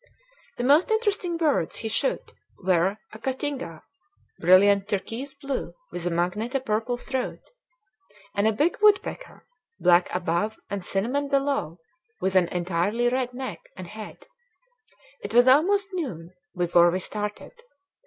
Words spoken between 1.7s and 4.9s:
he shot were a cotinga, brilliant